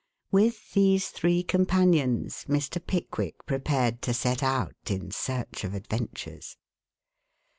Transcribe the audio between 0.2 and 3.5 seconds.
With these three companions Mr. Pickwick